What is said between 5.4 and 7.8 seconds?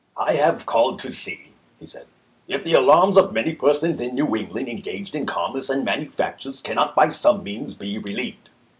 merce and manufactures cannot by some means